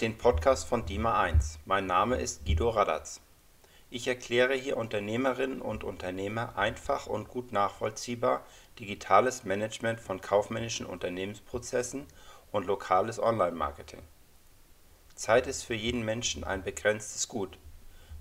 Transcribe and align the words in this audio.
den 0.00 0.16
Podcast 0.16 0.66
von 0.66 0.86
DIMA1. 0.86 1.58
Mein 1.66 1.84
Name 1.84 2.16
ist 2.16 2.46
Guido 2.46 2.70
Radatz. 2.70 3.20
Ich 3.90 4.08
erkläre 4.08 4.54
hier 4.54 4.78
Unternehmerinnen 4.78 5.60
und 5.60 5.84
Unternehmer 5.84 6.56
einfach 6.56 7.06
und 7.06 7.28
gut 7.28 7.52
nachvollziehbar 7.52 8.42
digitales 8.78 9.44
Management 9.44 10.00
von 10.00 10.22
kaufmännischen 10.22 10.86
Unternehmensprozessen 10.86 12.06
und 12.50 12.66
lokales 12.66 13.20
Online-Marketing. 13.20 14.00
Zeit 15.16 15.46
ist 15.46 15.64
für 15.64 15.74
jeden 15.74 16.02
Menschen 16.02 16.44
ein 16.44 16.62
begrenztes 16.62 17.28
Gut. 17.28 17.58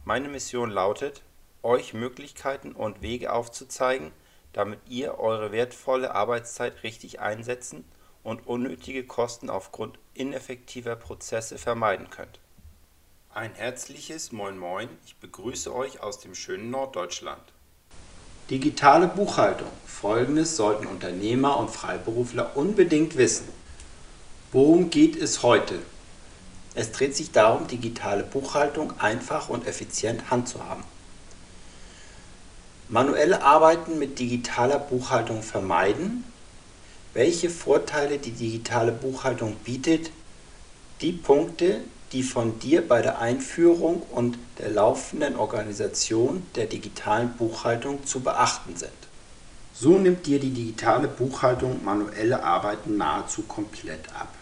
Meine 0.03 0.27
Mission 0.27 0.71
lautet, 0.71 1.23
euch 1.63 1.93
Möglichkeiten 1.93 2.73
und 2.73 3.01
Wege 3.01 3.31
aufzuzeigen, 3.31 4.11
damit 4.51 4.81
ihr 4.89 5.17
eure 5.17 5.53
wertvolle 5.53 6.13
Arbeitszeit 6.13 6.83
richtig 6.83 7.21
einsetzen 7.21 7.85
und 8.29 8.45
unnötige 8.47 9.03
Kosten 9.03 9.49
aufgrund 9.49 9.97
ineffektiver 10.13 10.95
Prozesse 10.95 11.57
vermeiden 11.57 12.09
könnt. 12.09 12.39
Ein 13.33 13.53
herzliches 13.55 14.31
Moin 14.31 14.57
Moin, 14.57 14.89
ich 15.05 15.15
begrüße 15.15 15.73
euch 15.73 16.01
aus 16.01 16.19
dem 16.19 16.35
schönen 16.35 16.69
Norddeutschland. 16.69 17.41
Digitale 18.49 19.07
Buchhaltung. 19.07 19.69
Folgendes 19.85 20.55
sollten 20.55 20.87
Unternehmer 20.87 21.57
und 21.57 21.69
Freiberufler 21.69 22.55
unbedingt 22.55 23.17
wissen. 23.17 23.47
Worum 24.51 24.89
geht 24.89 25.15
es 25.15 25.43
heute? 25.43 25.79
Es 26.75 26.91
dreht 26.91 27.15
sich 27.15 27.31
darum, 27.31 27.67
digitale 27.67 28.23
Buchhaltung 28.23 28.99
einfach 28.99 29.49
und 29.49 29.67
effizient 29.67 30.31
handzuhaben. 30.31 30.83
Manuelle 32.87 33.43
Arbeiten 33.43 33.99
mit 33.99 34.17
digitaler 34.17 34.79
Buchhaltung 34.79 35.43
vermeiden. 35.43 36.23
Welche 37.13 37.49
Vorteile 37.49 38.19
die 38.19 38.31
digitale 38.31 38.91
Buchhaltung 38.91 39.55
bietet. 39.63 40.11
Die 41.01 41.11
Punkte, 41.11 41.81
die 42.11 42.23
von 42.23 42.59
dir 42.59 42.87
bei 42.87 43.01
der 43.01 43.19
Einführung 43.19 44.03
und 44.11 44.37
der 44.59 44.69
laufenden 44.69 45.35
Organisation 45.35 46.43
der 46.55 46.65
digitalen 46.65 47.33
Buchhaltung 47.33 48.05
zu 48.05 48.19
beachten 48.19 48.75
sind. 48.75 48.91
So 49.73 49.97
nimmt 49.97 50.25
dir 50.25 50.39
die 50.39 50.49
digitale 50.49 51.07
Buchhaltung 51.07 51.83
manuelle 51.83 52.43
Arbeiten 52.43 52.97
nahezu 52.97 53.43
komplett 53.43 54.13
ab. 54.13 54.33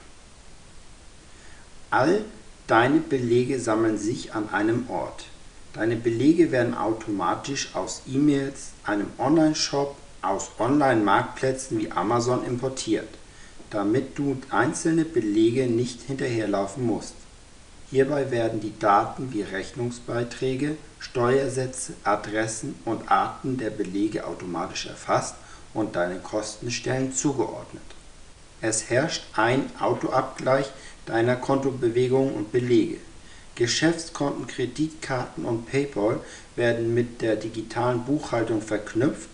All 1.90 2.22
deine 2.66 3.00
Belege 3.00 3.60
sammeln 3.60 3.98
sich 3.98 4.34
an 4.34 4.50
einem 4.50 4.90
Ort. 4.90 5.26
Deine 5.74 5.96
Belege 5.96 6.52
werden 6.52 6.76
automatisch 6.76 7.76
aus 7.76 8.02
E-Mails, 8.08 8.72
einem 8.84 9.08
Online-Shop, 9.20 9.96
aus 10.22 10.52
Online-Marktplätzen 10.60 11.80
wie 11.80 11.92
Amazon 11.92 12.46
importiert, 12.46 13.08
damit 13.70 14.18
du 14.18 14.38
einzelne 14.50 15.06
Belege 15.06 15.68
nicht 15.68 16.02
hinterherlaufen 16.02 16.86
musst. 16.86 17.14
Hierbei 17.90 18.32
werden 18.32 18.60
die 18.60 18.78
Daten 18.78 19.32
wie 19.32 19.44
Rechnungsbeiträge, 19.44 20.78
Steuersätze, 21.00 21.94
Adressen 22.04 22.76
und 22.86 23.10
Arten 23.10 23.58
der 23.58 23.70
Belege 23.70 24.26
automatisch 24.26 24.88
erfasst 24.88 25.36
und 25.74 25.96
deinen 25.96 26.22
Kostenstellen 26.24 27.14
zugeordnet. 27.14 27.84
Es 28.62 28.90
herrscht 28.90 29.24
ein 29.36 29.70
Autoabgleich 29.80 30.70
deiner 31.06 31.36
Kontobewegungen 31.36 32.34
und 32.34 32.52
Belege 32.52 32.98
Geschäftskonten, 33.58 34.46
Kreditkarten 34.46 35.44
und 35.44 35.66
PayPal 35.66 36.20
werden 36.56 36.94
mit 36.94 37.22
der 37.24 37.36
digitalen 37.36 38.04
Buchhaltung 38.04 38.62
verknüpft, 38.62 39.30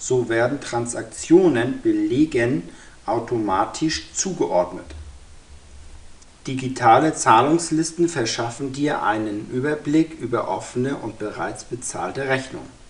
so 0.00 0.28
werden 0.28 0.60
Transaktionen 0.60 1.80
Belegen 1.82 2.68
automatisch 3.06 4.12
zugeordnet. 4.12 4.86
Digitale 6.46 7.14
Zahlungslisten 7.14 8.08
verschaffen 8.08 8.72
dir 8.72 9.02
einen 9.02 9.48
Überblick 9.50 10.18
über 10.18 10.48
offene 10.48 10.96
und 10.96 11.20
bereits 11.20 11.64
bezahlte 11.64 12.26
Rechnungen. 12.28 12.80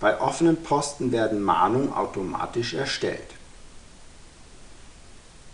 Bei 0.00 0.20
offenen 0.20 0.62
Posten 0.62 1.12
werden 1.12 1.40
Mahnungen 1.40 1.92
automatisch 1.92 2.74
erstellt. 2.74 3.30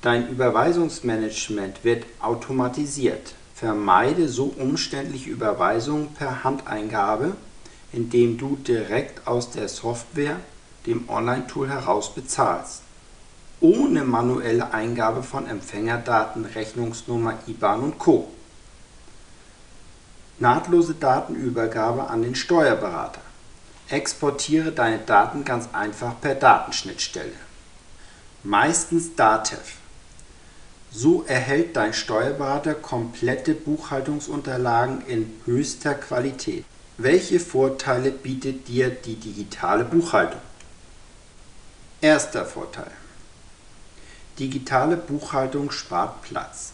Dein 0.01 0.29
Überweisungsmanagement 0.29 1.85
wird 1.85 2.05
automatisiert 2.21 3.35
Vermeide 3.55 4.29
so 4.29 4.53
umständliche 4.59 5.31
Überweisungen 5.31 6.13
per 6.15 6.43
Handeingabe, 6.43 7.37
indem 7.93 8.37
du 8.37 8.57
direkt 8.57 9.29
aus 9.29 9.53
der 9.53 9.69
Software, 9.69 10.41
dem 10.87 11.09
Online-Tool 11.09 11.69
heraus 11.69 12.15
bezahlst, 12.15 12.83
ohne 13.61 14.05
manuelle 14.05 14.75
Eingabe 14.75 15.23
von 15.23 15.47
Empfängerdaten, 15.47 16.45
Rechnungsnummer, 16.45 17.39
IBAN 17.47 17.81
und 17.81 17.99
Co. 17.99 18.29
Nahtlose 20.39 20.95
Datenübergabe 20.95 22.09
an 22.09 22.23
den 22.23 22.35
Steuerberater. 22.35 23.21
Exportiere 23.89 24.73
deine 24.73 24.99
Daten 24.99 25.45
ganz 25.45 25.69
einfach 25.73 26.21
per 26.21 26.35
Datenschnittstelle. 26.35 27.33
Meistens 28.43 29.15
Datev. 29.15 29.77
So 30.91 31.25
erhält 31.27 31.77
dein 31.77 31.93
Steuerberater 31.93 32.75
komplette 32.75 33.55
Buchhaltungsunterlagen 33.55 35.07
in 35.07 35.41
höchster 35.45 35.95
Qualität. 35.95 36.65
Welche 36.99 37.41
Vorteile 37.41 38.11
bietet 38.11 38.69
dir 38.69 38.91
die 38.91 39.17
digitale 39.17 39.85
Buchhaltung? 39.85 40.41
Erster 42.05 42.45
Vorteil. 42.45 42.91
Digitale 44.39 44.99
Buchhaltung 44.99 45.71
spart 45.71 46.21
Platz. 46.21 46.73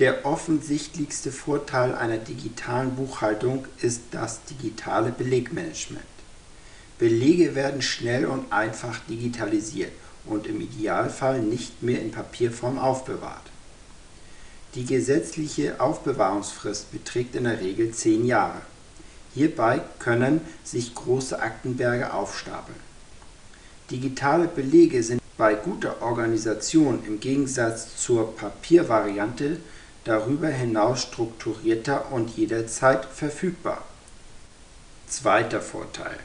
Der 0.00 0.26
offensichtlichste 0.26 1.32
Vorteil 1.32 1.94
einer 1.94 2.18
digitalen 2.18 2.94
Buchhaltung 2.94 3.64
ist 3.80 4.02
das 4.10 4.44
digitale 4.44 5.12
Belegmanagement. 5.12 6.04
Belege 6.98 7.54
werden 7.54 7.80
schnell 7.80 8.26
und 8.26 8.52
einfach 8.52 8.98
digitalisiert 9.08 9.92
und 10.26 10.46
im 10.46 10.60
Idealfall 10.60 11.40
nicht 11.40 11.82
mehr 11.82 12.02
in 12.02 12.10
Papierform 12.10 12.78
aufbewahrt. 12.78 13.50
Die 14.74 14.84
gesetzliche 14.84 15.80
Aufbewahrungsfrist 15.80 16.92
beträgt 16.92 17.34
in 17.34 17.44
der 17.44 17.62
Regel 17.62 17.92
zehn 17.92 18.26
Jahre. 18.26 18.60
Hierbei 19.32 19.80
können 20.00 20.42
sich 20.64 20.94
große 20.94 21.40
Aktenberge 21.40 22.12
aufstapeln. 22.12 22.93
Digitale 23.90 24.48
Belege 24.48 25.02
sind 25.02 25.20
bei 25.36 25.54
guter 25.54 26.00
Organisation 26.00 27.04
im 27.06 27.20
Gegensatz 27.20 27.96
zur 27.96 28.34
Papiervariante 28.34 29.58
darüber 30.04 30.48
hinaus 30.48 31.02
strukturierter 31.02 32.10
und 32.10 32.34
jederzeit 32.36 33.04
verfügbar. 33.04 33.84
Zweiter 35.06 35.60
Vorteil. 35.60 36.18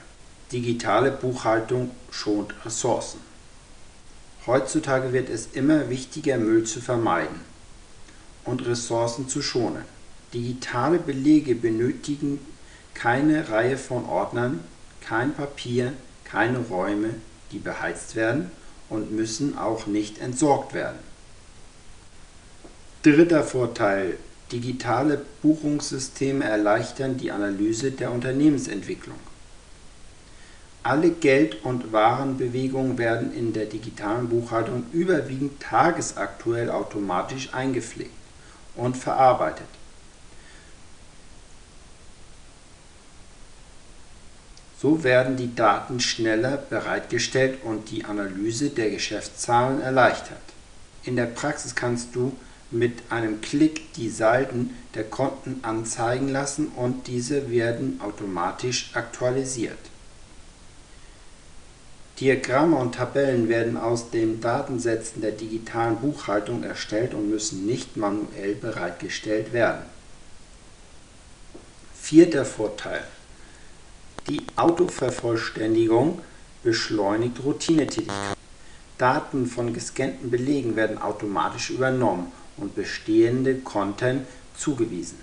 Digitale 0.53 1.12
Buchhaltung 1.12 1.92
schont 2.12 2.53
Ressourcen. 2.64 3.20
Heutzutage 4.47 5.12
wird 5.12 5.30
es 5.30 5.50
immer 5.52 5.90
wichtiger, 5.90 6.38
Müll 6.38 6.64
zu 6.64 6.80
vermeiden 6.80 7.41
und 8.46 8.66
Ressourcen 8.66 9.28
zu 9.28 9.41
schonen. 9.41 9.84
Digitale 10.34 10.97
Belege 10.97 11.56
benötigen 11.56 12.40
keine 12.94 13.50
Reihe 13.50 13.78
von 13.78 14.06
Ordnern, 14.06 14.62
kein 15.02 15.34
Papier, 15.34 15.94
keine 16.24 16.59
Räume, 16.59 17.16
die 17.52 17.60
beheizt 17.60 18.16
werden 18.16 18.52
und 18.90 19.12
müssen 19.12 19.58
auch 19.58 19.88
nicht 19.88 20.20
entsorgt 20.20 20.74
werden. 20.74 21.00
Dritter 23.04 23.44
Vorteil. 23.44 24.18
Digitale 24.52 25.24
Buchungssysteme 25.44 26.44
erleichtern 26.44 27.18
die 27.18 27.32
Analyse 27.32 27.92
der 27.92 28.12
Unternehmensentwicklung. 28.12 29.20
Alle 30.82 31.12
Geld- 31.12 31.64
und 31.64 31.94
Warenbewegungen 31.94 32.97
werden 32.97 33.32
in 33.34 33.53
der 33.53 33.66
digitalen 33.66 34.28
Buchhaltung 34.28 34.85
überwiegend 34.91 35.62
tagesaktuell 35.62 36.72
automatisch 36.72 37.53
eingepflegt 37.53 38.12
und 38.76 38.97
verarbeitet. 38.97 39.68
So 44.81 45.03
werden 45.03 45.35
die 45.35 45.53
Daten 45.53 45.99
schneller 45.99 46.55
bereitgestellt 46.55 47.59
und 47.64 47.91
die 47.91 48.05
Analyse 48.05 48.70
der 48.70 48.90
Geschäftszahlen 48.91 49.81
erleichtert. 49.81 50.37
In 51.03 51.17
der 51.17 51.26
Praxis 51.26 51.76
kannst 51.76 52.16
du 52.16 52.31
mit 52.72 52.93
einem 53.09 53.41
Klick 53.41 53.93
die 53.93 54.09
Salden 54.09 54.76
der 54.96 55.03
Konten 55.03 55.59
anzeigen 55.64 56.29
lassen 56.29 56.70
und 56.76 57.08
diese 57.08 57.49
werden 57.52 57.99
automatisch 58.02 58.91
aktualisiert. 58.93 59.78
Diagramme 62.20 62.78
und 62.78 62.96
Tabellen 62.96 63.49
werden 63.49 63.75
aus 63.75 64.11
den 64.11 64.40
Datensätzen 64.40 65.22
der 65.22 65.32
digitalen 65.32 65.97
Buchhaltung 65.97 66.64
erstellt 66.64 67.14
und 67.14 67.29
müssen 67.29 67.66
nicht 67.66 67.97
manuell 67.97 68.55
bereitgestellt 68.55 69.52
werden. 69.52 69.84
Vierter 71.96 72.46
Vorteil. 72.46 73.03
Die 74.29 74.46
Autovervollständigung 74.58 76.22
beschleunigt 76.61 77.43
Routinetätigkeiten. 77.43 78.37
Daten 78.99 79.47
von 79.47 79.73
gescannten 79.73 80.29
Belegen 80.29 80.76
werden 80.76 81.02
automatisch 81.02 81.72
übernommen 81.72 82.31
und 82.58 82.76
bestehende 82.76 83.55
Konten 83.55 84.28
zugewiesen. 84.55 85.17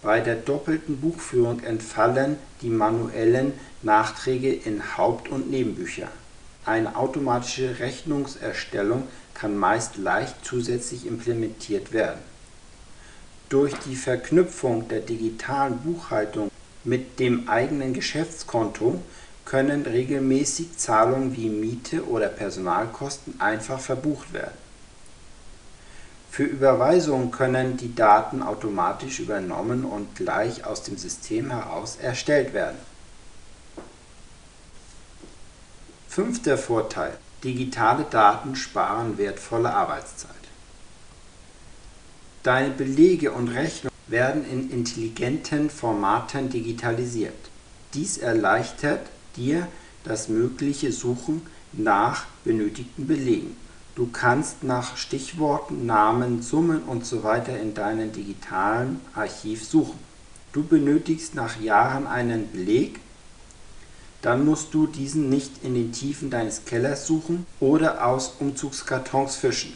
Bei 0.00 0.20
der 0.20 0.36
doppelten 0.36 1.02
Buchführung 1.02 1.60
entfallen 1.64 2.38
die 2.62 2.70
manuellen 2.70 3.52
Nachträge 3.82 4.54
in 4.54 4.96
Haupt 4.96 5.28
und 5.28 5.50
Nebenbücher. 5.50 6.08
Eine 6.64 6.96
automatische 6.96 7.78
Rechnungserstellung 7.78 9.02
kann 9.34 9.58
meist 9.58 9.98
leicht 9.98 10.36
zusätzlich 10.42 11.06
implementiert 11.06 11.92
werden. 11.92 12.20
Durch 13.50 13.74
die 13.86 13.96
Verknüpfung 13.96 14.88
der 14.88 15.00
digitalen 15.00 15.76
Buchhaltung 15.80 16.50
mit 16.84 17.18
dem 17.18 17.48
eigenen 17.48 17.94
Geschäftskonto 17.94 19.00
können 19.44 19.82
regelmäßig 19.82 20.76
Zahlungen 20.76 21.36
wie 21.36 21.48
Miete 21.48 22.06
oder 22.06 22.28
Personalkosten 22.28 23.40
einfach 23.40 23.80
verbucht 23.80 24.32
werden. 24.32 24.56
Für 26.30 26.44
Überweisungen 26.44 27.30
können 27.30 27.76
die 27.76 27.94
Daten 27.94 28.42
automatisch 28.42 29.20
übernommen 29.20 29.84
und 29.84 30.16
gleich 30.16 30.64
aus 30.64 30.82
dem 30.82 30.96
System 30.96 31.50
heraus 31.50 31.96
erstellt 32.00 32.52
werden. 32.54 32.78
Fünfter 36.08 36.58
Vorteil: 36.58 37.16
Digitale 37.44 38.04
Daten 38.10 38.56
sparen 38.56 39.16
wertvolle 39.16 39.72
Arbeitszeit. 39.72 40.30
Deine 42.42 42.70
Belege 42.70 43.30
und 43.30 43.48
Rechnungen 43.48 43.93
werden 44.06 44.44
in 44.50 44.70
intelligenten 44.70 45.70
Formaten 45.70 46.50
digitalisiert. 46.50 47.34
Dies 47.94 48.18
erleichtert 48.18 49.06
dir 49.36 49.66
das 50.04 50.28
mögliche 50.28 50.92
Suchen 50.92 51.42
nach 51.72 52.26
benötigten 52.44 53.06
Belegen. 53.06 53.56
Du 53.94 54.08
kannst 54.12 54.64
nach 54.64 54.96
Stichworten, 54.96 55.86
Namen, 55.86 56.42
Summen 56.42 56.82
usw. 56.88 57.40
in 57.60 57.74
deinem 57.74 58.12
digitalen 58.12 59.00
Archiv 59.14 59.64
suchen. 59.64 59.98
Du 60.52 60.64
benötigst 60.64 61.34
nach 61.34 61.60
Jahren 61.60 62.06
einen 62.06 62.50
Beleg, 62.50 63.00
dann 64.22 64.44
musst 64.44 64.72
du 64.72 64.86
diesen 64.86 65.28
nicht 65.28 65.62
in 65.62 65.74
den 65.74 65.92
Tiefen 65.92 66.30
deines 66.30 66.64
Kellers 66.64 67.06
suchen 67.06 67.46
oder 67.60 68.06
aus 68.06 68.34
Umzugskartons 68.38 69.36
fischen. 69.36 69.74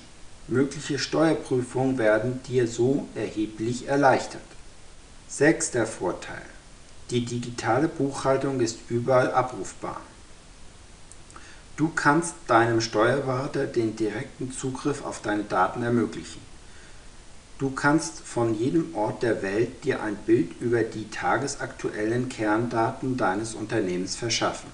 Mögliche 0.51 0.99
Steuerprüfungen 0.99 1.99
werden 1.99 2.43
dir 2.45 2.67
so 2.67 3.07
erheblich 3.15 3.87
erleichtert. 3.87 4.41
Sechster 5.29 5.87
Vorteil. 5.87 6.41
Die 7.11 7.27
digitale 7.27 7.87
Buchhaltung 7.87 8.61
ist 8.61 8.79
überall 8.89 9.31
abrufbar. 9.31 10.01
Du 11.77 11.91
kannst 11.95 12.35
deinem 12.47 12.81
Steuerberater 12.81 13.67
den 13.67 13.95
direkten 13.95 14.51
Zugriff 14.51 15.05
auf 15.05 15.21
deine 15.21 15.45
Daten 15.45 15.83
ermöglichen. 15.83 16.41
Du 17.59 17.71
kannst 17.71 18.21
von 18.21 18.59
jedem 18.59 18.95
Ort 18.95 19.23
der 19.23 19.43
Welt 19.43 19.85
dir 19.85 20.03
ein 20.03 20.17
Bild 20.17 20.61
über 20.61 20.83
die 20.83 21.11
tagesaktuellen 21.11 22.31
Kerndaten 22.31 23.19
deines 23.19 23.55
Unternehmens 23.55 24.17
verschaffen. 24.17 24.71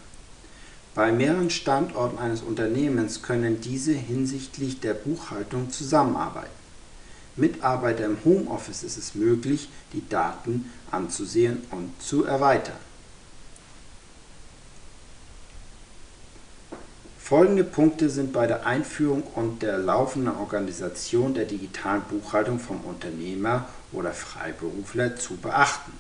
Bei 0.94 1.11
mehreren 1.11 1.50
Standorten 1.50 2.19
eines 2.19 2.43
Unternehmens 2.43 3.23
können 3.23 3.61
diese 3.61 3.93
hinsichtlich 3.93 4.79
der 4.79 4.94
Buchhaltung 4.94 5.70
zusammenarbeiten. 5.70 6.64
Mitarbeiter 7.37 8.05
im 8.05 8.19
Homeoffice 8.25 8.85
ist 8.85 8.96
es 8.96 9.17
möglich, 9.17 9.69
die 9.93 10.08
Daten 10.08 10.70
anzusehen 10.93 11.62
und 11.73 12.00
zu 12.00 12.25
erweitern. 12.25 12.76
Folgende 17.19 17.64
Punkte 17.64 18.08
sind 18.08 18.32
bei 18.32 18.46
der 18.46 18.64
Einführung 18.64 19.25
und 19.35 19.62
der 19.62 19.79
laufenden 19.79 20.37
Organisation 20.37 21.35
der 21.35 21.46
digitalen 21.46 22.02
Buchhaltung 22.02 22.61
vom 22.61 22.82
Unternehmer 22.82 23.67
oder 23.93 24.12
Freiberufler 24.12 25.17
zu 25.17 25.38
beachten. 25.38 25.93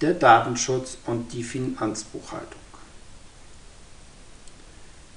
Der 0.00 0.14
Datenschutz 0.14 0.96
und 1.06 1.32
die 1.32 1.42
Finanzbuchhaltung. 1.42 2.65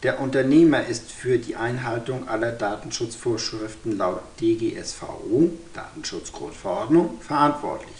Der 0.01 0.21
Unternehmer 0.21 0.85
ist 0.85 1.11
für 1.11 1.37
die 1.37 1.57
Einhaltung 1.57 2.29
aller 2.29 2.53
Datenschutzvorschriften 2.53 3.97
laut 3.97 4.21
DGSVO 4.39 5.49
Datenschutzgrundverordnung 5.73 7.19
verantwortlich. 7.19 7.97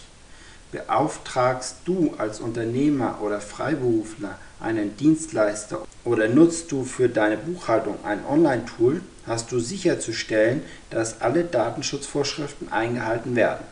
Beauftragst 0.72 1.76
du 1.84 2.14
als 2.16 2.40
Unternehmer 2.40 3.18
oder 3.20 3.42
Freiberufler 3.42 4.38
einen 4.60 4.96
Dienstleister 4.96 5.86
oder 6.04 6.28
nutzt 6.28 6.72
du 6.72 6.84
für 6.84 7.10
deine 7.10 7.36
Buchhaltung 7.36 7.96
ein 8.02 8.24
Online-Tool, 8.24 9.02
hast 9.26 9.52
du 9.52 9.58
sicherzustellen, 9.58 10.62
dass 10.88 11.20
alle 11.20 11.44
Datenschutzvorschriften 11.44 12.72
eingehalten 12.72 13.36
werden. 13.36 13.64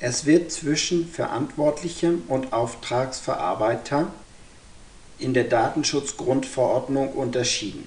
Es 0.00 0.24
wird 0.24 0.50
zwischen 0.50 1.06
Verantwortlichem 1.06 2.22
und 2.28 2.54
Auftragsverarbeiter 2.54 4.08
in 5.22 5.34
der 5.34 5.44
Datenschutzgrundverordnung 5.44 7.12
unterschieden. 7.12 7.86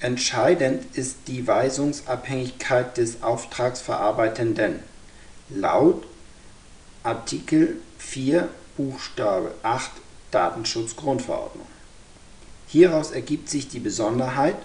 Entscheidend 0.00 0.84
ist 0.96 1.16
die 1.26 1.46
Weisungsabhängigkeit 1.46 2.96
des 2.98 3.22
Auftragsverarbeitenden. 3.22 4.80
Laut 5.48 6.04
Artikel 7.02 7.78
4 7.98 8.48
Buchstabe 8.76 9.52
8 9.62 9.90
Datenschutzgrundverordnung. 10.30 11.66
Hieraus 12.68 13.10
ergibt 13.12 13.48
sich 13.48 13.68
die 13.68 13.80
Besonderheit, 13.80 14.56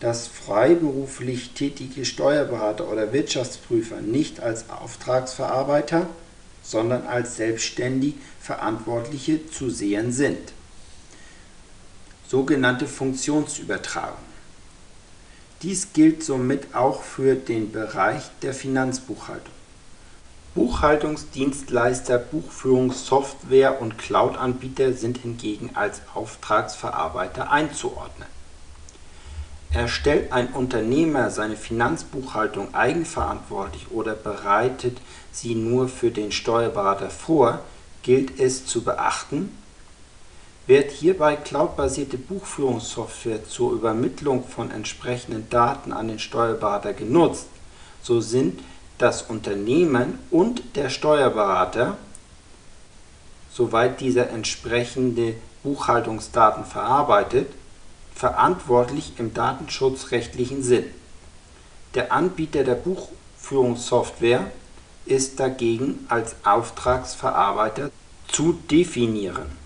dass 0.00 0.28
freiberuflich 0.28 1.50
tätige 1.50 2.04
Steuerberater 2.04 2.88
oder 2.88 3.12
Wirtschaftsprüfer 3.12 4.00
nicht 4.00 4.40
als 4.40 4.70
Auftragsverarbeiter, 4.70 6.06
sondern 6.62 7.06
als 7.06 7.36
selbstständig 7.36 8.14
Verantwortliche 8.40 9.50
zu 9.50 9.70
sehen 9.70 10.12
sind. 10.12 10.52
Sogenannte 12.28 12.86
Funktionsübertragung. 12.86 14.18
Dies 15.62 15.94
gilt 15.94 16.22
somit 16.22 16.74
auch 16.74 17.02
für 17.02 17.34
den 17.34 17.72
Bereich 17.72 18.24
der 18.42 18.52
Finanzbuchhaltung. 18.52 19.54
Buchhaltungsdienstleister, 20.54 22.18
Buchführungssoftware 22.18 23.80
und 23.80 23.96
Cloud-Anbieter 23.96 24.92
sind 24.92 25.18
hingegen 25.18 25.70
als 25.72 26.02
Auftragsverarbeiter 26.14 27.50
einzuordnen. 27.50 28.28
Erstellt 29.72 30.30
ein 30.30 30.48
Unternehmer 30.48 31.30
seine 31.30 31.56
Finanzbuchhaltung 31.56 32.74
eigenverantwortlich 32.74 33.90
oder 33.90 34.12
bereitet 34.12 34.98
sie 35.32 35.54
nur 35.54 35.88
für 35.88 36.10
den 36.10 36.30
Steuerberater 36.30 37.08
vor, 37.08 37.60
gilt 38.02 38.38
es 38.38 38.66
zu 38.66 38.84
beachten, 38.84 39.56
wird 40.68 40.90
hierbei 40.90 41.34
cloudbasierte 41.34 42.18
Buchführungssoftware 42.18 43.44
zur 43.48 43.72
Übermittlung 43.72 44.44
von 44.44 44.70
entsprechenden 44.70 45.48
Daten 45.48 45.94
an 45.94 46.08
den 46.08 46.18
Steuerberater 46.18 46.92
genutzt, 46.92 47.48
so 48.02 48.20
sind 48.20 48.60
das 48.98 49.22
Unternehmen 49.22 50.18
und 50.30 50.76
der 50.76 50.90
Steuerberater, 50.90 51.96
soweit 53.50 54.00
dieser 54.00 54.28
entsprechende 54.28 55.34
Buchhaltungsdaten 55.62 56.66
verarbeitet, 56.66 57.50
verantwortlich 58.14 59.14
im 59.16 59.32
datenschutzrechtlichen 59.32 60.62
Sinn. 60.62 60.84
Der 61.94 62.12
Anbieter 62.12 62.62
der 62.62 62.74
Buchführungssoftware 62.74 64.50
ist 65.06 65.40
dagegen 65.40 66.04
als 66.10 66.36
Auftragsverarbeiter 66.44 67.90
zu 68.28 68.52
definieren. 68.70 69.57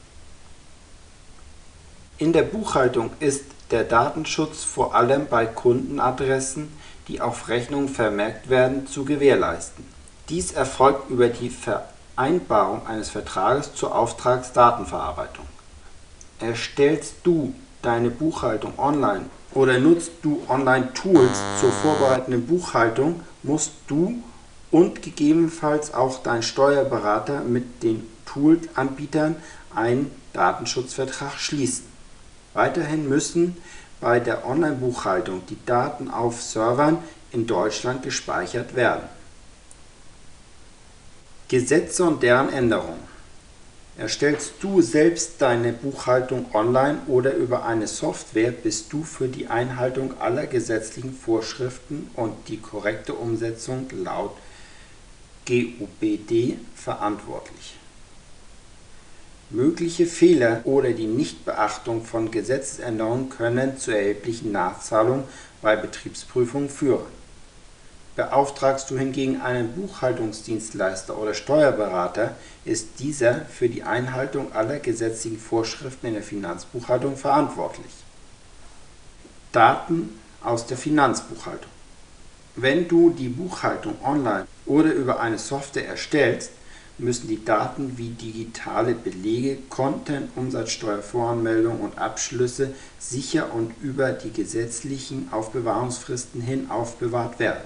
In 2.22 2.32
der 2.32 2.44
Buchhaltung 2.44 3.10
ist 3.18 3.46
der 3.72 3.82
Datenschutz 3.82 4.62
vor 4.62 4.94
allem 4.94 5.26
bei 5.26 5.44
Kundenadressen 5.44 6.68
die 7.08 7.20
auf 7.20 7.48
Rechnungen 7.48 7.88
vermerkt 7.88 8.48
werden, 8.48 8.86
zu 8.86 9.04
gewährleisten. 9.04 9.84
Dies 10.28 10.52
erfolgt 10.52 11.10
über 11.10 11.26
die 11.26 11.50
Vereinbarung 11.50 12.86
eines 12.86 13.10
Vertrages 13.10 13.74
zur 13.74 13.96
Auftragsdatenverarbeitung. 13.96 15.44
Erstellst 16.38 17.16
du 17.24 17.54
deine 17.82 18.10
Buchhaltung 18.10 18.78
online 18.78 19.24
oder 19.52 19.80
nutzt 19.80 20.12
du 20.22 20.44
Online-Tools 20.48 21.40
zur 21.60 21.72
vorbereitenden 21.72 22.46
Buchhaltung, 22.46 23.22
musst 23.42 23.72
du 23.88 24.22
und 24.70 25.02
gegebenenfalls 25.02 25.92
auch 25.92 26.22
dein 26.22 26.44
Steuerberater 26.44 27.40
mit 27.40 27.82
den 27.82 28.06
Tool-Anbietern 28.26 29.34
einen 29.74 30.12
Datenschutzvertrag 30.32 31.32
schließen. 31.36 31.90
Weiterhin 32.54 33.09
müssen 33.09 33.56
bei 34.00 34.21
der 34.21 34.47
Online-Buchhaltung 34.47 35.47
die 35.49 35.59
Daten 35.64 36.11
auf 36.11 36.42
Servern 36.42 36.99
in 37.30 37.47
Deutschland 37.47 38.02
gespeichert 38.02 38.75
werden. 38.75 39.04
Gesetze 41.49 42.04
und 42.04 42.23
deren 42.23 42.52
Änderung 42.52 42.99
Erstellst 43.99 44.54
du 44.61 44.80
selbst 44.80 45.42
deine 45.42 45.73
Buchhaltung 45.73 46.47
online 46.54 47.02
oder 47.09 47.35
über 47.35 47.66
eine 47.66 47.87
Software, 47.87 48.50
bist 48.50 48.90
du 48.92 49.04
für 49.04 49.28
die 49.28 49.49
Einhaltung 49.49 50.18
aller 50.18 50.47
gesetzlichen 50.47 51.14
Vorschriften 51.14 52.11
und 52.14 52.49
die 52.49 52.56
korrekte 52.56 53.12
Umsetzung 53.12 53.88
laut 54.02 54.35
GUBD 55.47 56.56
verantwortlich. 56.75 57.76
Mögliche 59.52 60.06
Fehler 60.06 60.62
oder 60.64 60.92
die 60.92 61.06
Nichtbeachtung 61.06 62.06
von 62.06 62.30
Gesetzesänderungen 62.30 63.28
können 63.28 63.76
zu 63.76 63.90
erheblichen 63.90 64.50
Nachzahlungen 64.50 65.25
bei 65.61 65.76
Betriebsprüfungen 65.76 66.71
führen. 66.71 67.04
Beauftragst 68.16 68.90
du 68.90 68.97
hingegen 68.97 69.42
einen 69.42 69.75
Buchhaltungsdienstleister 69.75 71.18
oder 71.18 71.35
Steuerberater, 71.35 72.35
ist 72.64 72.99
dieser 72.99 73.44
für 73.44 73.68
die 73.68 73.82
Einhaltung 73.82 74.52
aller 74.54 74.78
gesetzlichen 74.78 75.38
Vorschriften 75.38 76.06
in 76.06 76.14
der 76.14 76.23
Finanzbuchhaltung 76.23 77.18
verantwortlich. 77.18 77.92
Daten 79.52 80.18
aus 80.42 80.66
der 80.66 80.78
Finanzbuchhaltung 80.78 81.71
Wenn 82.56 82.88
du 82.88 83.11
die 83.11 83.28
Buchhaltung 83.28 83.97
online 84.02 84.47
oder 84.64 84.92
über 84.92 85.21
eine 85.21 85.38
Software 85.38 85.88
erstellst, 85.88 86.52
müssen 87.02 87.28
die 87.28 87.44
Daten 87.44 87.99
wie 87.99 88.11
digitale 88.11 88.94
Belege, 88.94 89.59
Konten, 89.68 90.28
Umsatzsteuervoranmeldungen 90.37 91.80
und 91.80 91.99
Abschlüsse 91.99 92.75
sicher 92.99 93.52
und 93.52 93.73
über 93.82 94.12
die 94.12 94.32
gesetzlichen 94.32 95.28
Aufbewahrungsfristen 95.32 96.40
hin 96.40 96.71
aufbewahrt 96.71 97.38
werden 97.38 97.62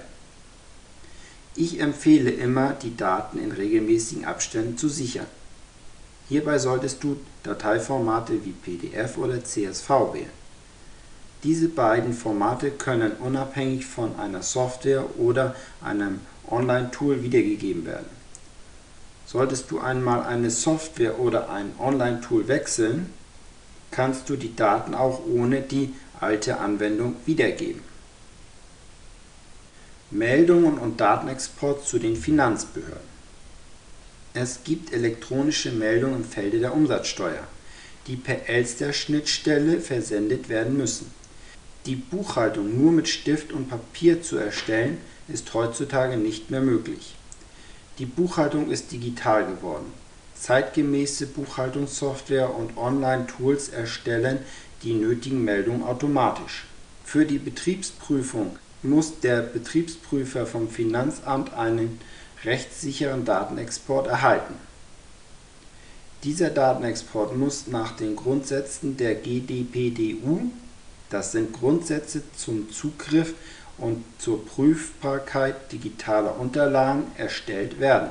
ich 1.57 1.79
empfehle 1.79 2.29
immer, 2.29 2.73
die 2.73 2.95
Daten 2.95 3.39
in 3.39 3.51
regelmäßigen 3.51 4.25
Abständen 4.25 4.77
zu 4.77 4.87
sichern. 4.87 5.25
Hierbei 6.29 6.59
solltest 6.59 7.03
du 7.03 7.17
Dateiformate 7.43 8.33
wie 8.45 8.51
PDF 8.51 9.17
oder 9.17 9.43
CSV 9.43 9.89
wählen. 10.13 10.29
Diese 11.43 11.67
beiden 11.67 12.13
Formate 12.13 12.71
können 12.71 13.13
unabhängig 13.13 13.85
von 13.85 14.15
einer 14.19 14.43
Software 14.43 15.05
oder 15.19 15.55
einem 15.81 16.19
Online-Tool 16.49 17.23
wiedergegeben 17.23 17.85
werden. 17.85 18.16
Solltest 19.27 19.69
du 19.71 19.79
einmal 19.79 20.23
eine 20.23 20.49
Software 20.49 21.19
oder 21.19 21.49
ein 21.49 21.73
Online-Tool 21.79 22.47
wechseln, 22.47 23.11
kannst 23.91 24.29
du 24.29 24.37
die 24.37 24.55
Daten 24.55 24.95
auch 24.95 25.21
ohne 25.25 25.59
die 25.61 25.93
alte 26.21 26.59
Anwendung 26.59 27.15
wiedergeben. 27.25 27.81
Meldungen 30.11 30.77
und 30.77 31.01
Datenexport 31.01 31.85
zu 31.85 31.99
den 31.99 32.15
Finanzbehörden. 32.15 33.17
Es 34.33 34.63
gibt 34.63 34.93
elektronische 34.93 35.73
Meldungen 35.73 36.17
im 36.17 36.23
Felde 36.23 36.59
der 36.59 36.73
Umsatzsteuer, 36.73 37.43
die 38.07 38.15
per 38.15 38.47
Elster-Schnittstelle 38.47 39.81
versendet 39.81 40.47
werden 40.47 40.77
müssen. 40.77 41.11
Die 41.85 41.97
Buchhaltung 41.97 42.81
nur 42.81 42.93
mit 42.93 43.09
Stift 43.09 43.51
und 43.51 43.69
Papier 43.69 44.21
zu 44.21 44.37
erstellen, 44.37 44.99
ist 45.27 45.53
heutzutage 45.53 46.15
nicht 46.15 46.49
mehr 46.49 46.61
möglich. 46.61 47.16
Die 47.99 48.05
Buchhaltung 48.05 48.69
ist 48.69 48.91
digital 48.91 49.45
geworden. 49.45 49.91
Zeitgemäße 50.39 51.25
Buchhaltungssoftware 51.27 52.55
und 52.55 52.77
Online-Tools 52.77 53.69
erstellen 53.69 54.39
die 54.83 54.93
nötigen 54.93 55.43
Meldungen 55.43 55.81
automatisch. 55.81 56.65
Für 57.03 57.25
die 57.25 57.39
Betriebsprüfung 57.39 58.57
muss 58.83 59.19
der 59.19 59.41
Betriebsprüfer 59.41 60.45
vom 60.45 60.69
Finanzamt 60.69 61.53
einen 61.53 61.99
rechtssicheren 62.43 63.25
Datenexport 63.25 64.05
erhalten. 64.05 64.53
Dieser 66.23 66.51
Datenexport 66.51 67.35
muss 67.35 67.65
nach 67.65 67.95
den 67.95 68.15
Grundsätzen 68.15 68.95
der 68.97 69.15
GDPDU 69.15 70.51
das 71.09 71.31
sind 71.31 71.53
Grundsätze 71.53 72.21
zum 72.35 72.69
Zugriff 72.71 73.33
und 73.77 74.03
zur 74.19 74.45
Prüfbarkeit 74.45 75.71
digitaler 75.71 76.39
Unterlagen) 76.39 77.11
erstellt 77.17 77.79
werden. 77.79 78.09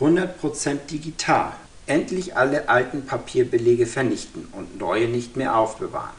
100% 0.00 0.86
digital 0.90 1.52
endlich 1.86 2.36
alle 2.36 2.68
alten 2.68 3.06
Papierbelege 3.06 3.86
vernichten 3.86 4.46
und 4.52 4.78
neue 4.78 5.08
nicht 5.08 5.36
mehr 5.36 5.56
aufbewahren. 5.56 6.14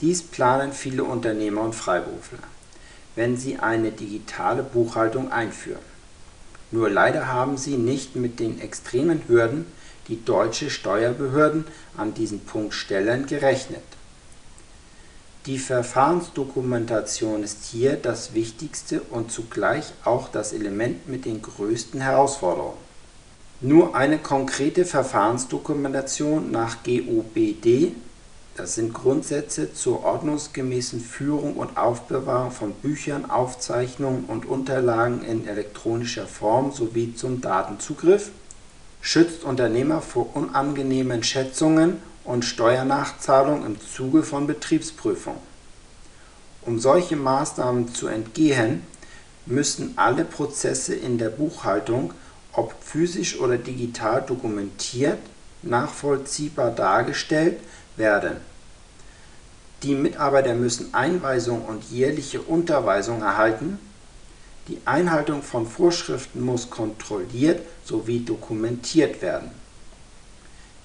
Dies 0.00 0.22
planen 0.22 0.72
viele 0.72 1.04
Unternehmer 1.04 1.60
und 1.62 1.74
Freiberufler, 1.74 2.38
wenn 3.14 3.36
sie 3.36 3.58
eine 3.58 3.92
digitale 3.92 4.62
Buchhaltung 4.62 5.30
einführen. 5.30 5.84
Nur 6.70 6.90
leider 6.90 7.28
haben 7.28 7.56
sie 7.56 7.76
nicht 7.76 8.16
mit 8.16 8.40
den 8.40 8.60
extremen 8.60 9.22
Hürden, 9.28 9.66
die 10.08 10.24
deutsche 10.24 10.70
Steuerbehörden 10.70 11.64
an 11.96 12.14
diesem 12.14 12.40
Punkt 12.40 12.74
stellen, 12.74 13.26
gerechnet. 13.26 13.84
Die 15.46 15.58
Verfahrensdokumentation 15.58 17.42
ist 17.42 17.64
hier 17.64 17.94
das 17.94 18.34
wichtigste 18.34 19.00
und 19.10 19.30
zugleich 19.30 19.92
auch 20.04 20.28
das 20.28 20.52
Element 20.52 21.08
mit 21.08 21.24
den 21.24 21.40
größten 21.40 22.00
Herausforderungen. 22.00 22.78
Nur 23.60 23.94
eine 23.94 24.18
konkrete 24.18 24.84
Verfahrensdokumentation 24.84 26.50
nach 26.50 26.82
GOBD 26.82 27.94
das 28.56 28.76
sind 28.76 28.94
Grundsätze 28.94 29.74
zur 29.74 30.02
ordnungsgemäßen 30.02 30.98
Führung 30.98 31.56
und 31.56 31.76
Aufbewahrung 31.76 32.50
von 32.50 32.72
Büchern, 32.72 33.30
Aufzeichnungen 33.30 34.24
und 34.24 34.46
Unterlagen 34.46 35.22
in 35.22 35.46
elektronischer 35.46 36.26
Form 36.26 36.72
sowie 36.72 37.14
zum 37.14 37.42
Datenzugriff, 37.42 38.30
schützt 39.02 39.44
Unternehmer 39.44 40.00
vor 40.00 40.34
unangenehmen 40.34 41.22
Schätzungen 41.22 41.98
und 42.26 42.44
Steuernachzahlungen 42.44 43.64
im 43.64 43.80
Zuge 43.80 44.22
von 44.22 44.46
Betriebsprüfungen. 44.46 45.40
Um 46.62 46.78
solche 46.78 47.16
Maßnahmen 47.16 47.94
zu 47.94 48.08
entgehen, 48.08 48.82
müssen 49.46 49.94
alle 49.96 50.24
Prozesse 50.24 50.94
in 50.94 51.18
der 51.18 51.30
Buchhaltung 51.30 52.12
ob 52.56 52.74
physisch 52.82 53.38
oder 53.38 53.58
digital 53.58 54.22
dokumentiert, 54.22 55.18
nachvollziehbar 55.62 56.70
dargestellt 56.70 57.60
werden. 57.96 58.38
Die 59.82 59.94
Mitarbeiter 59.94 60.54
müssen 60.54 60.94
Einweisungen 60.94 61.66
und 61.66 61.84
jährliche 61.90 62.40
Unterweisungen 62.40 63.22
erhalten. 63.22 63.78
Die 64.68 64.80
Einhaltung 64.84 65.42
von 65.42 65.66
Vorschriften 65.66 66.40
muss 66.40 66.70
kontrolliert 66.70 67.60
sowie 67.84 68.20
dokumentiert 68.20 69.20
werden. 69.20 69.50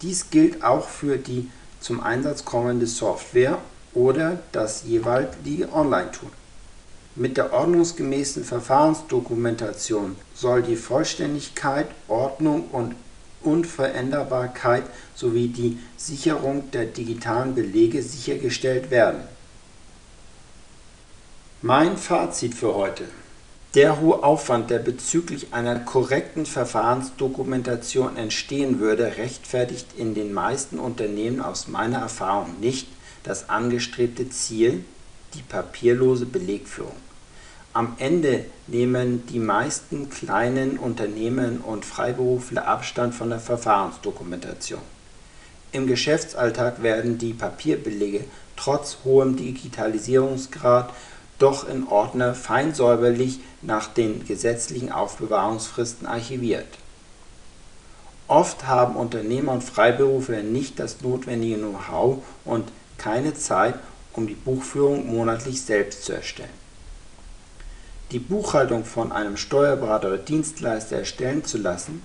Dies 0.02 0.30
gilt 0.30 0.64
auch 0.64 0.88
für 0.88 1.18
die 1.18 1.50
zum 1.80 2.02
Einsatz 2.02 2.46
kommende 2.46 2.88
Software 2.88 3.58
oder 3.94 4.40
das 4.52 4.84
jeweilige 4.84 5.72
Online-Tool 5.74 6.30
mit 7.16 7.36
der 7.36 7.52
ordnungsgemäßen 7.52 8.44
Verfahrensdokumentation 8.46 10.16
soll 10.34 10.64
die 10.64 10.78
Vollständigkeit, 10.78 11.88
Ordnung 12.08 12.70
und 12.72 12.96
Unveränderbarkeit 13.42 14.84
sowie 15.16 15.50
die 15.50 15.80
Sicherung 15.98 16.72
der 16.72 16.86
digitalen 16.86 17.54
Belege 17.54 18.02
sichergestellt 18.02 18.92
werden. 18.92 19.22
Mein 21.62 21.98
Fazit 21.98 22.56
für 22.56 22.74
heute 22.76 23.04
Der 23.74 24.02
hohe 24.02 24.22
Aufwand, 24.22 24.70
der 24.70 24.80
bezüglich 24.80 25.54
einer 25.54 25.80
korrekten 25.80 26.46
Verfahrensdokumentation 26.46 28.18
entstehen 28.18 28.82
würde, 28.82 29.16
rechtfertigt 29.16 29.88
in 29.98 30.14
den 30.14 30.34
meisten 30.34 30.78
Unternehmen 30.78 31.42
aus 31.42 31.70
meiner 31.70 32.00
Erfahrung 32.00 32.60
nicht 32.60 32.90
das 33.24 33.50
angestrebte 33.50 34.30
Ziel 34.30 34.84
die 35.36 35.42
papierlose 35.42 36.26
Belegführung. 36.26 36.98
Am 37.72 37.96
Ende 38.00 38.44
nehmen 38.68 39.26
die 39.28 39.40
meisten 39.40 40.10
kleinen 40.10 40.78
Unternehmen 40.78 41.60
und 41.60 41.86
Freiberufler 41.86 42.68
Abstand 42.68 43.16
von 43.16 43.30
der 43.30 43.40
Verfahrensdokumentation. 43.40 44.82
Im 45.72 45.88
Geschäftsalltag 45.88 46.84
werden 46.84 47.18
die 47.18 47.32
Papierbelege 47.32 48.26
trotz 48.58 48.98
hohem 49.06 49.38
Digitalisierungsgrad 49.38 50.94
doch 51.42 51.68
in 51.68 51.88
Ordner 51.88 52.36
feinsäuberlich 52.36 53.40
nach 53.62 53.88
den 53.88 54.26
gesetzlichen 54.26 54.92
Aufbewahrungsfristen 54.92 56.08
archiviert. 56.08 56.68
Oft 58.28 58.66
haben 58.68 58.96
Unternehmer 58.96 59.52
und 59.52 59.64
Freiberufler 59.64 60.44
nicht 60.44 60.80
das 60.80 61.02
notwendige 61.02 61.58
Know-how 61.58 62.20
und 62.46 62.72
keine 62.98 63.34
Zeit 63.34 63.76
um 64.14 64.28
die 64.28 64.36
Buchführung 64.36 65.08
monatlich 65.08 65.62
selbst 65.62 66.06
zu 66.06 66.14
erstellen. 66.14 66.50
Die 68.12 68.20
Buchhaltung 68.20 68.84
von 68.84 69.12
einem 69.12 69.38
Steuerberater 69.38 70.10
oder 70.10 70.18
Dienstleister 70.18 70.98
erstellen 70.98 71.46
zu 71.46 71.58
lassen, 71.58 72.04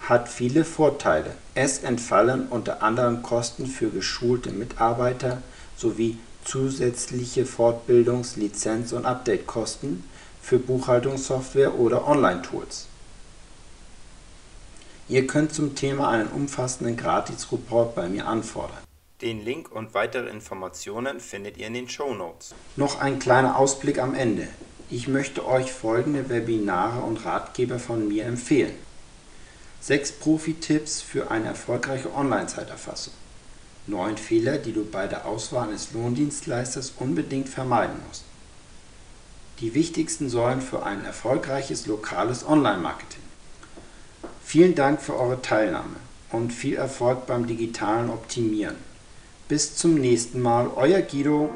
hat 0.00 0.28
viele 0.28 0.64
Vorteile. 0.64 1.30
Es 1.54 1.78
entfallen 1.78 2.46
unter 2.48 2.82
anderem 2.82 3.22
Kosten 3.22 3.66
für 3.66 3.88
geschulte 3.88 4.50
Mitarbeiter 4.50 5.42
sowie 5.76 6.18
zusätzliche 6.46 7.44
Fortbildungs-, 7.44 8.36
Lizenz- 8.36 8.92
und 8.92 9.04
Updatekosten 9.04 10.04
für 10.40 10.58
Buchhaltungssoftware 10.58 11.78
oder 11.78 12.06
Online-Tools. 12.06 12.86
Ihr 15.08 15.26
könnt 15.26 15.52
zum 15.52 15.74
Thema 15.74 16.10
einen 16.10 16.28
umfassenden 16.28 16.96
Gratis-Report 16.96 17.94
bei 17.94 18.08
mir 18.08 18.26
anfordern. 18.26 18.78
Den 19.22 19.44
Link 19.44 19.72
und 19.72 19.94
weitere 19.94 20.28
Informationen 20.28 21.20
findet 21.20 21.56
ihr 21.56 21.68
in 21.68 21.74
den 21.74 21.88
Show 21.88 22.14
Notes. 22.14 22.54
Noch 22.76 23.00
ein 23.00 23.18
kleiner 23.18 23.58
Ausblick 23.58 23.98
am 23.98 24.14
Ende. 24.14 24.46
Ich 24.90 25.08
möchte 25.08 25.46
euch 25.46 25.72
folgende 25.72 26.28
Webinare 26.28 27.00
und 27.00 27.24
Ratgeber 27.24 27.78
von 27.78 28.08
mir 28.08 28.24
empfehlen. 28.24 28.74
Sechs 29.80 30.12
Profi-Tipps 30.12 31.00
für 31.00 31.30
eine 31.30 31.46
erfolgreiche 31.46 32.12
Online-Zeiterfassung. 32.12 33.14
Neun 33.86 34.16
Fehler, 34.16 34.58
die 34.58 34.72
du 34.72 34.84
bei 34.84 35.06
der 35.06 35.26
Auswahl 35.26 35.68
eines 35.68 35.92
Lohndienstleisters 35.92 36.94
unbedingt 36.98 37.48
vermeiden 37.48 37.96
musst. 38.08 38.24
Die 39.60 39.74
wichtigsten 39.74 40.28
Säulen 40.28 40.60
für 40.60 40.84
ein 40.84 41.04
erfolgreiches 41.04 41.86
lokales 41.86 42.46
Online-Marketing. 42.46 43.22
Vielen 44.44 44.74
Dank 44.74 45.00
für 45.00 45.18
eure 45.18 45.40
Teilnahme 45.40 45.96
und 46.30 46.52
viel 46.52 46.76
Erfolg 46.76 47.26
beim 47.26 47.46
digitalen 47.46 48.10
Optimieren. 48.10 48.76
Bis 49.48 49.76
zum 49.76 49.94
nächsten 49.94 50.40
Mal, 50.40 50.68
euer 50.74 51.00
Guido. 51.00 51.50